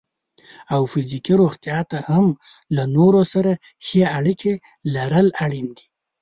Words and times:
او 0.73 0.81
فزیکي 0.91 1.33
روغتیا 1.41 1.79
ته 1.89 1.97
هم 2.09 2.25
له 2.75 2.83
نورو 2.95 3.21
سره 3.33 3.51
ښې 3.85 4.03
اړیکې 4.17 4.53
لرل 4.95 5.27
اړینې 5.43 5.73
دي. 5.77 5.85